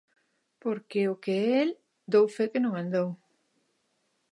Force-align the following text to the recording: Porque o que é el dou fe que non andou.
Porque 0.63 1.01
o 1.13 1.15
que 1.23 1.35
é 1.51 1.55
el 1.63 1.69
dou 2.13 2.25
fe 2.35 2.45
que 2.51 2.63
non 2.63 2.73
andou. 2.83 3.09